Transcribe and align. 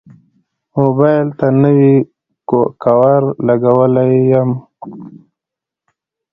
موبایل 0.77 1.27
ته 1.39 1.47
نوی 1.61 1.93
کوور 2.83 3.21
لګولی 3.47 4.11
یم. 4.31 4.51